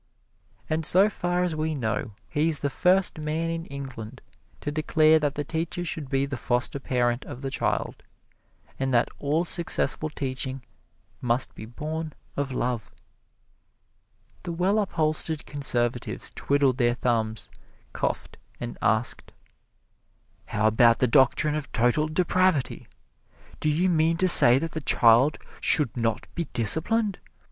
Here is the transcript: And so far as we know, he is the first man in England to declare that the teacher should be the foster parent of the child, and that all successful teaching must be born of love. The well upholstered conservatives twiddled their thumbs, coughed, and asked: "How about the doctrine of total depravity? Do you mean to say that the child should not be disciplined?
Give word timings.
And 0.67 0.83
so 0.83 1.09
far 1.09 1.43
as 1.43 1.55
we 1.55 1.75
know, 1.75 2.13
he 2.27 2.49
is 2.49 2.61
the 2.61 2.71
first 2.71 3.19
man 3.19 3.51
in 3.51 3.67
England 3.67 4.19
to 4.61 4.71
declare 4.71 5.19
that 5.19 5.35
the 5.35 5.43
teacher 5.43 5.85
should 5.85 6.09
be 6.09 6.25
the 6.25 6.37
foster 6.37 6.79
parent 6.79 7.23
of 7.25 7.43
the 7.43 7.51
child, 7.51 8.01
and 8.79 8.91
that 8.95 9.09
all 9.19 9.45
successful 9.45 10.09
teaching 10.09 10.63
must 11.21 11.53
be 11.53 11.67
born 11.67 12.13
of 12.35 12.51
love. 12.51 12.91
The 14.41 14.51
well 14.51 14.79
upholstered 14.79 15.45
conservatives 15.45 16.31
twiddled 16.33 16.79
their 16.79 16.95
thumbs, 16.95 17.51
coughed, 17.93 18.37
and 18.59 18.79
asked: 18.81 19.31
"How 20.47 20.65
about 20.65 20.97
the 20.97 21.05
doctrine 21.07 21.53
of 21.53 21.71
total 21.71 22.07
depravity? 22.07 22.87
Do 23.59 23.69
you 23.69 23.87
mean 23.87 24.17
to 24.17 24.27
say 24.27 24.57
that 24.57 24.71
the 24.71 24.81
child 24.81 25.37
should 25.61 25.95
not 25.95 26.25
be 26.33 26.45
disciplined? 26.53 27.19